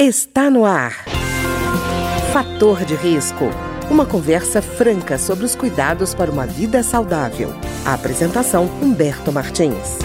[0.00, 0.92] Está no ar.
[2.32, 3.46] Fator de risco.
[3.90, 7.52] Uma conversa franca sobre os cuidados para uma vida saudável.
[7.84, 9.98] A apresentação Humberto Martins.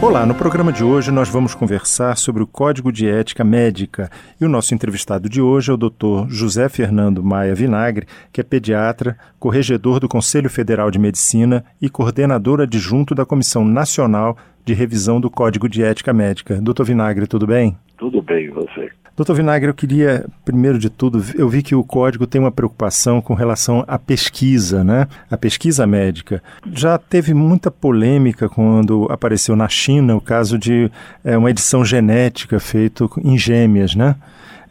[0.00, 4.46] Olá, no programa de hoje nós vamos conversar sobre o Código de Ética Médica e
[4.46, 6.26] o nosso entrevistado de hoje é o Dr.
[6.30, 12.62] José Fernando Maia Vinagre, que é pediatra, corregedor do Conselho Federal de Medicina e coordenador
[12.62, 14.34] adjunto da Comissão Nacional
[14.64, 16.56] de Revisão do Código de Ética Médica.
[16.56, 17.76] Doutor Vinagre, tudo bem?
[17.98, 18.90] Tudo bem, você.
[19.18, 23.20] Doutor Vinagre, eu queria, primeiro de tudo, eu vi que o código tem uma preocupação
[23.20, 25.08] com relação à pesquisa, né?
[25.28, 26.40] A pesquisa médica.
[26.72, 30.88] Já teve muita polêmica quando apareceu na China o caso de
[31.24, 34.14] é, uma edição genética feita em gêmeas, né?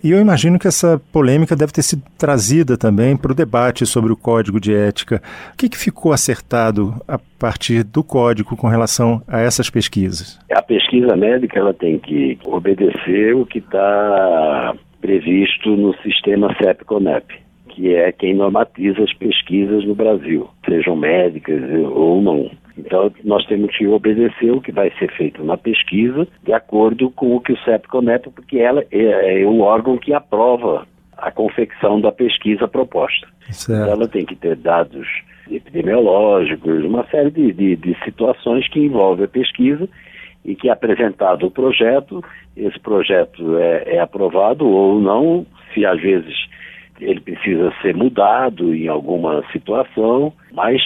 [0.04, 4.12] E eu imagino que essa polêmica deve ter sido trazida também para o debate sobre
[4.12, 5.22] o código de ética.
[5.54, 10.40] O que, que, ficou acertado a partir do código com relação a essas pesquisas?
[10.52, 17.47] A pesquisa médica ela tem que obedecer o que está previsto no sistema CEP-CONEP,
[17.78, 22.50] que é quem normatiza as pesquisas no Brasil, sejam médicas ou não.
[22.76, 27.36] Então, nós temos que obedecer o que vai ser feito na pesquisa, de acordo com
[27.36, 32.12] o que o CEP-CONEP, porque ela é, é o órgão que aprova a confecção da
[32.12, 33.28] pesquisa proposta.
[33.48, 35.08] Então, ela tem que ter dados
[35.48, 39.88] epidemiológicos, uma série de, de, de situações que envolvem a pesquisa
[40.44, 42.24] e que é apresentado o projeto,
[42.56, 46.34] esse projeto é, é aprovado ou não, se às vezes
[47.00, 50.82] ele precisa ser mudado em alguma situação, mas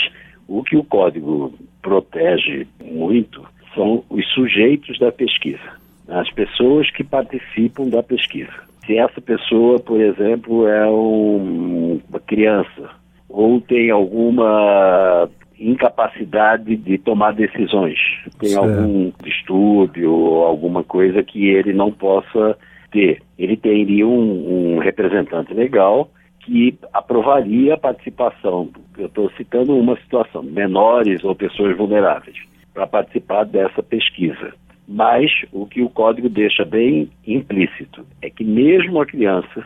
[0.48, 7.88] o que o código protege muito são os sujeitos da pesquisa, as pessoas que participam
[7.88, 8.52] da pesquisa.
[8.86, 12.90] Se essa pessoa, por exemplo, é um, uma criança
[13.30, 17.98] ou tem alguma incapacidade de tomar decisões,
[18.40, 18.66] tem certo.
[18.66, 22.58] algum distúrbio ou alguma coisa que ele não possa
[22.92, 26.10] ter, ele teria um, um representante legal
[26.42, 32.38] que aprovaria a participação, eu estou citando uma situação, menores ou pessoas vulneráveis,
[32.74, 34.54] para participar dessa pesquisa.
[34.88, 39.66] Mas o que o código deixa bem implícito é que mesmo a criança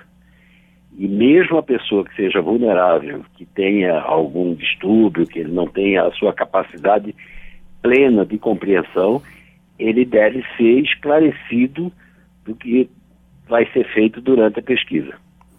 [0.98, 6.04] e mesmo a pessoa que seja vulnerável, que tenha algum distúrbio, que ele não tenha
[6.04, 7.16] a sua capacidade
[7.82, 9.22] plena de compreensão,
[9.78, 11.92] ele deve ser esclarecido
[12.46, 12.90] do que
[13.48, 15.14] vai ser feito durante a pesquisa.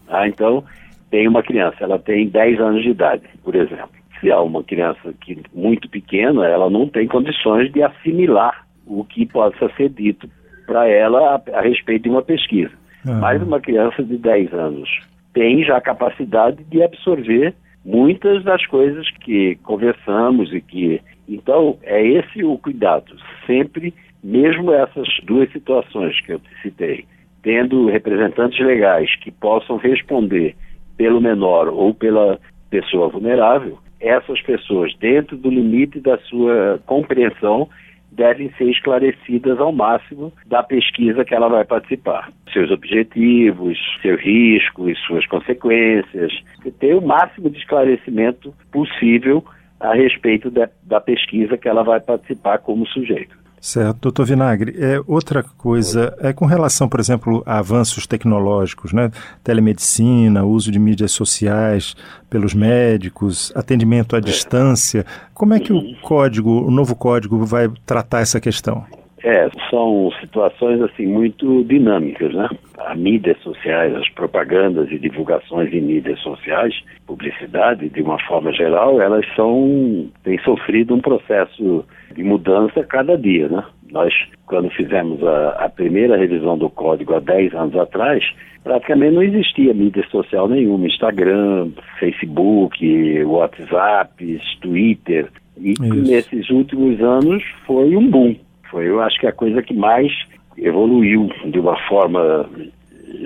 [0.09, 0.65] Ah, então,
[1.11, 3.91] tem uma criança, ela tem 10 anos de idade, por exemplo.
[4.21, 9.27] Se há uma criança que muito pequena, ela não tem condições de assimilar o que
[9.27, 10.29] possa ser dito
[10.67, 12.73] para ela a, a, respeito de uma pesquisa.
[13.05, 13.21] Uhum.
[13.21, 14.89] Mas uma criança de 10 anos
[15.33, 17.55] tem já a capacidade de absorver
[17.85, 21.01] muitas das coisas que conversamos e que.
[21.29, 23.17] Então, é esse o cuidado.
[23.47, 23.93] Sempre,
[24.23, 27.05] mesmo essas duas situações que eu citei,
[27.47, 30.57] tendo representantes legais que possam responder
[30.97, 37.69] pelo menor ou pela pessoa vulnerável, essas pessoas, dentro do limite da sua compreensão,
[38.11, 42.33] devem ser esclarecidas ao máximo da pesquisa que ela vai participar.
[42.53, 46.33] Seus objetivos, seus riscos, suas consequências,
[46.81, 49.45] ter o máximo de esclarecimento possível
[49.79, 53.46] a respeito da, da pesquisa que ela vai participar como sujeito.
[53.67, 54.77] Certo, doutor Vinagre.
[54.79, 59.11] É, outra coisa é com relação, por exemplo, a avanços tecnológicos, né?
[59.43, 61.97] telemedicina, uso de mídias sociais
[62.31, 64.23] pelos médicos, atendimento à é.
[64.23, 65.05] distância.
[65.35, 68.85] Como é que o código, o novo código, vai tratar essa questão?
[69.25, 72.49] É, são situações assim muito dinâmicas, né?
[72.79, 76.75] As mídias sociais, as propagandas e divulgações em mídias sociais,
[77.07, 83.49] publicidade de uma forma geral, elas são têm sofrido um processo de mudança cada dia,
[83.49, 83.63] né?
[83.93, 84.15] Nós,
[84.47, 88.25] quando fizemos a, a primeira revisão do código há 10 anos atrás,
[88.65, 91.71] praticamente não existia mídia social nenhuma, Instagram,
[92.01, 95.29] Facebook, WhatsApp, Twitter.
[95.59, 95.95] E Isso.
[95.95, 98.35] nesses últimos anos foi um boom
[98.71, 100.13] foi, eu acho que a coisa que mais
[100.57, 102.49] evoluiu de uma forma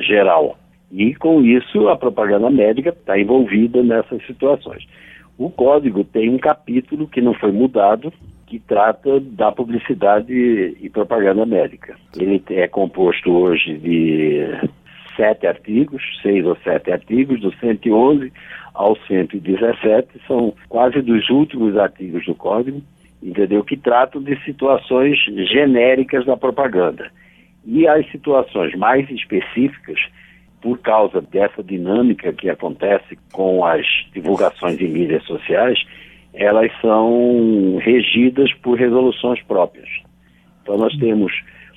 [0.00, 0.58] geral.
[0.90, 4.86] E com isso a propaganda médica está envolvida nessas situações.
[5.38, 8.12] O código tem um capítulo que não foi mudado,
[8.46, 11.96] que trata da publicidade e propaganda médica.
[12.18, 14.44] Ele é composto hoje de
[15.16, 18.32] sete artigos, seis ou sete artigos, do 111
[18.74, 22.82] ao 117, são quase dos últimos artigos do código
[23.22, 23.62] entendeu?
[23.64, 25.18] Que tratam de situações
[25.50, 27.10] genéricas da propaganda.
[27.64, 30.00] E as situações mais específicas,
[30.62, 35.78] por causa dessa dinâmica que acontece com as divulgações em mídias sociais,
[36.32, 39.88] elas são regidas por resoluções próprias.
[40.62, 41.32] Então nós temos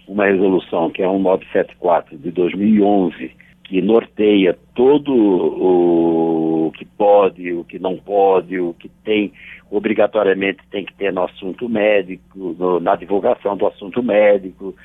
[0.07, 3.31] uma resolução que é 1974 de 2011,
[3.73, 9.33] que norteia todo o que pode, o que não pode, o que tem,
[9.71, 14.75] obrigatoriamente tem que ter no assunto médico, no, na divulgação do assunto médico.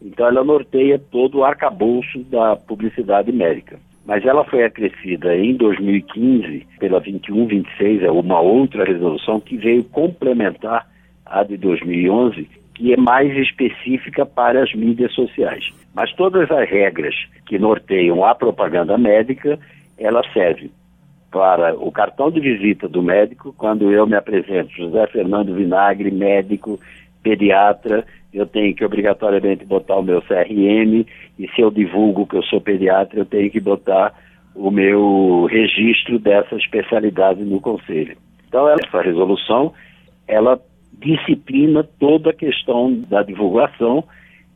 [0.00, 3.80] Então, ela norteia todo o arcabouço da publicidade médica.
[4.04, 10.86] Mas ela foi acrescida em 2015 pela 2126, é uma outra resolução que veio complementar
[11.24, 15.70] a de 2011, que é mais específica para as mídias sociais.
[15.94, 17.14] Mas todas as regras
[17.46, 19.58] que norteiam a propaganda médica,
[19.98, 20.70] ela serve
[21.30, 26.78] para o cartão de visita do médico, quando eu me apresento, José Fernando Vinagre, médico,
[27.22, 31.06] pediatra, eu tenho que obrigatoriamente botar o meu CRM,
[31.38, 34.12] e se eu divulgo que eu sou pediatra, eu tenho que botar
[34.54, 38.16] o meu registro dessa especialidade no conselho.
[38.48, 39.72] Então, essa resolução,
[40.28, 40.58] ela
[40.92, 44.04] disciplina toda a questão da divulgação,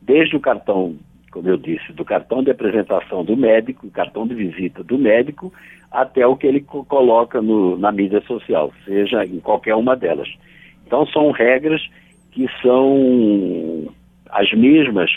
[0.01, 0.95] desde o cartão,
[1.31, 5.53] como eu disse, do cartão de apresentação do médico, cartão de visita do médico,
[5.91, 10.29] até o que ele coloca no, na mídia social, seja em qualquer uma delas.
[10.85, 11.81] Então são regras
[12.31, 13.93] que são
[14.29, 15.11] as mesmas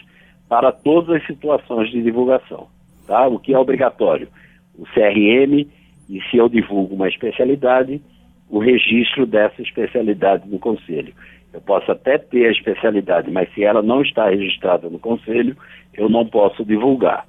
[0.48, 2.68] para todas as situações de divulgação.
[3.06, 3.26] Tá?
[3.26, 4.28] O que é obrigatório?
[4.76, 5.66] O CRM,
[6.08, 8.02] e se eu divulgo uma especialidade,
[8.48, 11.12] o registro dessa especialidade no conselho.
[11.52, 15.56] Eu posso até ter a especialidade, mas se ela não está registrada no conselho,
[15.94, 17.26] eu não posso divulgar.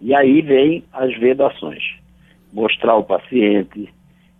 [0.00, 1.82] E aí vem as vedações.
[2.52, 3.88] Mostrar o paciente,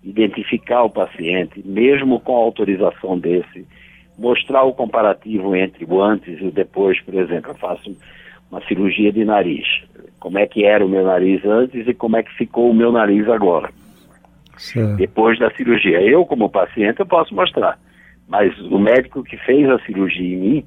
[0.05, 3.67] identificar o paciente, mesmo com autorização desse,
[4.19, 7.97] mostrar o comparativo entre o antes e o depois, por exemplo, eu faço
[8.51, 9.67] uma cirurgia de nariz.
[10.21, 12.93] Como é que era o meu nariz antes e como é que ficou o meu
[12.93, 13.71] nariz agora.
[14.57, 14.97] Certo.
[14.97, 16.01] Depois da cirurgia.
[16.01, 17.79] Eu, como paciente, eu posso mostrar.
[18.29, 20.65] Mas o médico que fez a cirurgia em mim,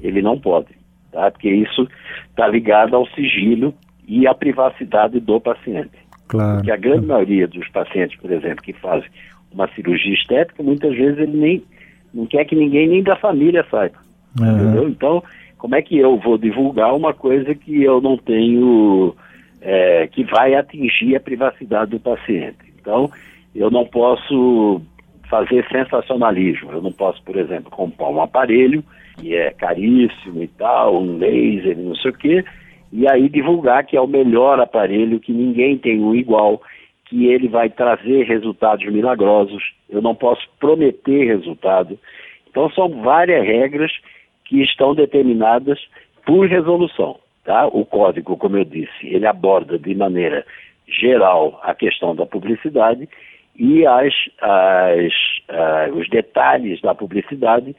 [0.00, 0.68] ele não pode.
[1.12, 1.30] Tá?
[1.30, 1.88] Porque isso
[2.28, 3.74] está ligado ao sigilo
[4.06, 5.96] e à privacidade do paciente.
[6.28, 6.56] Claro.
[6.56, 9.08] Porque a grande maioria dos pacientes, por exemplo, que fazem
[9.52, 11.64] uma cirurgia estética, muitas vezes ele nem
[12.12, 13.98] não quer que ninguém nem da família saiba.
[14.38, 14.88] Entendeu?
[14.88, 15.22] Então,
[15.58, 19.14] como é que eu vou divulgar uma coisa que eu não tenho,
[19.60, 22.65] é, que vai atingir a privacidade do paciente?
[22.86, 23.10] Então,
[23.52, 24.80] eu não posso
[25.28, 26.70] fazer sensacionalismo.
[26.70, 28.84] Eu não posso, por exemplo, comprar um aparelho
[29.18, 32.44] que é caríssimo e tal, um laser, não sei o quê,
[32.92, 36.62] e aí divulgar que é o melhor aparelho, que ninguém tem um igual,
[37.06, 39.62] que ele vai trazer resultados milagrosos.
[39.88, 41.98] Eu não posso prometer resultado.
[42.48, 43.90] Então são várias regras
[44.44, 45.80] que estão determinadas
[46.24, 47.18] por resolução.
[47.42, 47.66] Tá?
[47.66, 50.44] O código, como eu disse, ele aborda de maneira
[50.88, 53.08] geral a questão da publicidade
[53.58, 55.12] e as, as,
[55.48, 57.74] uh, os detalhes da publicidade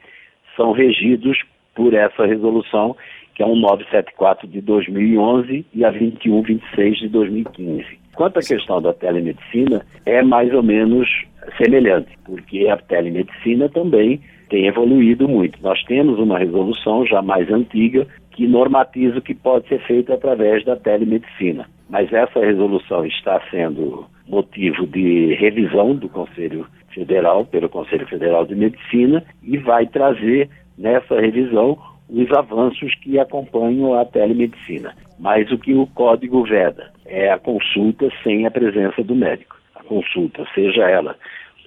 [0.56, 1.38] são regidos
[1.74, 2.96] por essa resolução,
[3.34, 7.86] que é um 974 de 2011 e a 2126 de 2015.
[8.16, 11.08] Quanto à questão da telemedicina, é mais ou menos
[11.56, 14.20] semelhante, porque a telemedicina também
[14.50, 15.62] tem evoluído muito.
[15.62, 20.64] Nós temos uma resolução já mais antiga que normatiza o que pode ser feito através
[20.64, 21.68] da telemedicina.
[21.88, 28.54] Mas essa resolução está sendo motivo de revisão do Conselho Federal, pelo Conselho Federal de
[28.54, 34.94] Medicina, e vai trazer nessa revisão os avanços que acompanham a telemedicina.
[35.18, 39.56] Mas o que o código veda é a consulta sem a presença do médico.
[39.74, 41.16] A consulta, seja ela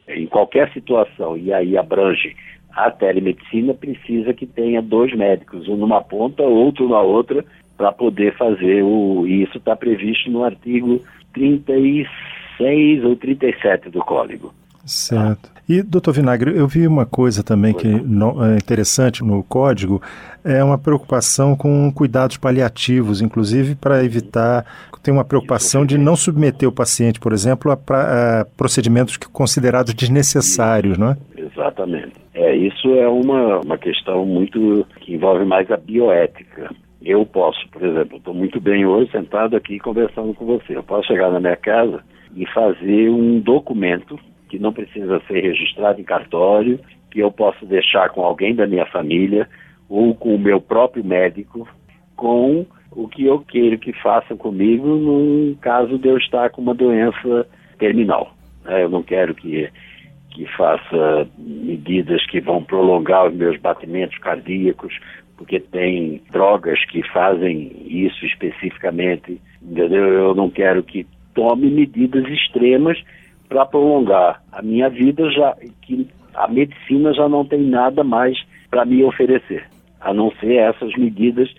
[0.07, 2.35] em qualquer situação, e aí abrange
[2.73, 7.45] a telemedicina, precisa que tenha dois médicos, um numa ponta, outro na outra,
[7.81, 9.25] para poder fazer o.
[9.25, 11.01] E isso está previsto no artigo
[11.33, 14.53] 36 ou 37 do Código.
[14.85, 15.49] Certo.
[15.67, 19.99] E, doutor Vinagre, eu vi uma coisa também que é interessante no código,
[20.43, 24.65] é uma preocupação com cuidados paliativos, inclusive para evitar,
[25.01, 29.93] tem uma preocupação de não submeter o paciente, por exemplo, a, pra, a procedimentos considerados
[29.93, 31.17] desnecessários, não é?
[31.37, 32.13] Exatamente.
[32.33, 36.69] É, isso é uma, uma questão muito que envolve mais a bioética.
[37.03, 40.75] Eu posso, por exemplo, estou muito bem hoje sentado aqui conversando com você.
[40.75, 42.03] Eu posso chegar na minha casa
[42.35, 46.79] e fazer um documento que não precisa ser registrado em cartório,
[47.09, 49.49] que eu posso deixar com alguém da minha família
[49.89, 51.67] ou com o meu próprio médico,
[52.15, 56.75] com o que eu quero que façam comigo no caso de eu estar com uma
[56.75, 57.47] doença
[57.79, 58.31] terminal.
[58.63, 58.83] Né?
[58.83, 59.69] Eu não quero que,
[60.31, 64.97] que faça medidas que vão prolongar os meus batimentos cardíacos,
[65.37, 70.07] porque tem drogas que fazem isso especificamente, entendeu?
[70.07, 72.97] Eu não quero que tome medidas extremas
[73.49, 78.37] para prolongar a minha vida, já que a medicina já não tem nada mais
[78.69, 79.67] para me oferecer,
[79.99, 81.53] a não ser essas medidas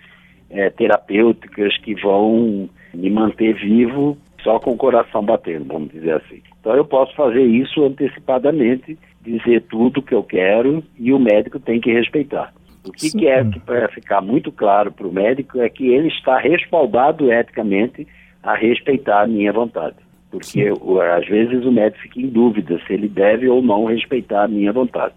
[0.49, 6.41] é, terapêuticas que vão me manter vivo só com o coração batendo, vamos dizer assim.
[6.59, 11.79] Então eu posso fazer isso antecipadamente, dizer tudo que eu quero e o médico tem
[11.79, 12.53] que respeitar.
[12.85, 13.19] O que Sim.
[13.19, 18.05] quer que para ficar muito claro para o médico é que ele está respaldado eticamente
[18.41, 19.95] a respeitar a minha vontade.
[20.29, 20.69] Porque
[21.15, 24.73] às vezes o médico fica em dúvida se ele deve ou não respeitar a minha
[24.73, 25.13] vontade.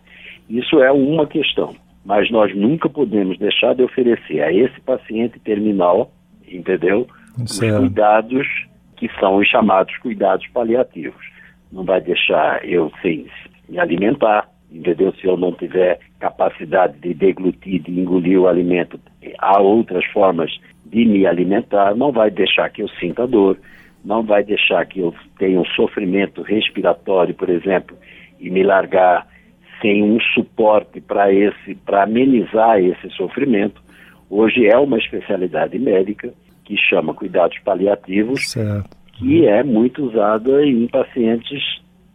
[0.48, 6.12] Isso é uma questão, mas nós nunca podemos deixar de oferecer a esse paciente terminal,
[6.46, 7.08] entendeu?
[7.46, 7.74] Certo.
[7.74, 8.46] Os cuidados
[8.96, 11.24] que são os chamados cuidados paliativos.
[11.70, 13.26] Não vai deixar eu sem
[13.68, 15.12] me alimentar, entendeu?
[15.12, 18.98] Se eu não tiver capacidade de deglutir, de engolir o alimento,
[19.38, 20.50] há outras formas
[20.84, 23.58] de me alimentar, não vai deixar que eu sinta dor,
[24.04, 27.96] não vai deixar que eu tenha um sofrimento respiratório, por exemplo,
[28.38, 29.26] e me largar
[29.80, 33.82] sem um suporte para esse, para amenizar esse sofrimento.
[34.30, 36.32] Hoje é uma especialidade médica
[36.66, 38.90] que chama cuidados paliativos, certo.
[39.14, 41.62] que é muito usada em pacientes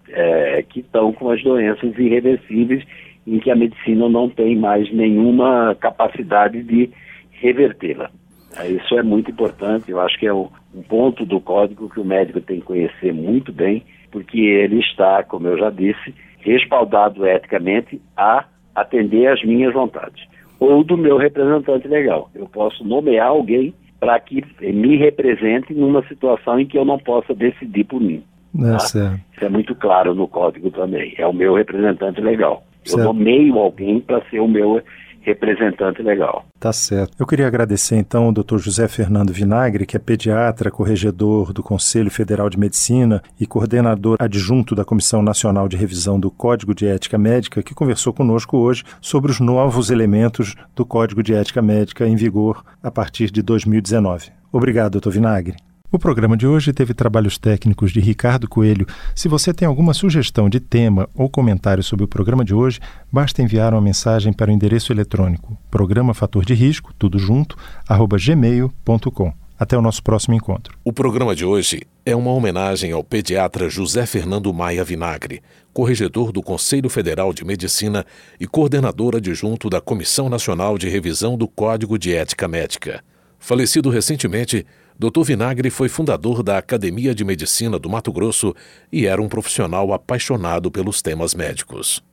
[0.10, 2.84] é, que estão com as doenças irreversíveis
[3.25, 6.89] em que a medicina não tem mais nenhuma capacidade de
[7.31, 8.12] revertê-la.
[8.58, 10.50] É, isso é muito importante, eu acho que é um
[10.89, 15.48] ponto do código que o médico tem que conhecer muito bem, porque ele está, como
[15.48, 20.25] eu já disse, respaldado eticamente a atender às minhas vontades,
[20.60, 22.29] ou do meu representante legal.
[22.36, 27.36] Eu posso nomear alguém para que me represente numa situação em que eu não possa
[27.36, 28.24] decidir por mim.
[28.60, 29.20] É, tá?
[29.31, 31.13] Isso é muito claro no código também.
[31.20, 32.63] É o meu representante legal.
[32.84, 33.05] Eu certo.
[33.05, 34.81] nomeio alguém para ser o meu
[35.22, 36.43] representante legal.
[36.62, 37.15] Tá certo.
[37.18, 38.60] Eu queria agradecer então ao Dr.
[38.60, 44.75] José Fernando Vinagre, que é pediatra, corregedor do Conselho Federal de Medicina e coordenador adjunto
[44.75, 49.32] da Comissão Nacional de Revisão do Código de Ética Médica, que conversou conosco hoje sobre
[49.32, 54.30] os novos elementos do Código de Ética Médica em vigor a partir de 2019.
[54.51, 55.56] Obrigado, doutor Vinagre.
[55.93, 58.88] O programa de hoje teve trabalhos técnicos de Ricardo Coelho.
[59.13, 62.79] Se você tem alguma sugestão de tema ou comentário sobre o programa de hoje,
[63.12, 68.15] basta enviar uma mensagem para o endereço eletrônico programa fator de risco, tudo junto, arroba
[68.17, 69.33] gmail.com.
[69.60, 70.77] Até o nosso próximo encontro.
[70.81, 75.41] O programa de hoje é uma homenagem ao pediatra José Fernando Maia Vinagre,
[75.74, 78.05] corregedor do Conselho Federal de Medicina
[78.39, 83.03] e coordenador adjunto da Comissão Nacional de Revisão do Código de Ética Médica.
[83.38, 84.65] Falecido recentemente,
[85.01, 85.24] Dr.
[85.24, 88.53] Vinagre foi fundador da Academia de Medicina do Mato Grosso
[88.93, 92.03] e era um profissional apaixonado pelos temas médicos.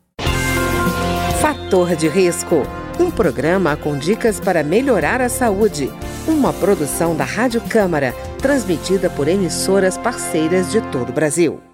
[1.38, 2.62] Fator de risco.
[2.98, 5.92] Um programa com dicas para melhorar a saúde.
[6.26, 11.67] Uma produção da Rádio Câmara, transmitida por emissoras parceiras de todo o Brasil.